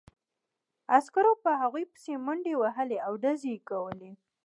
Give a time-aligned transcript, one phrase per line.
[0.97, 4.11] عسکرو په هغوی پسې منډې وهلې او ډزې یې کولې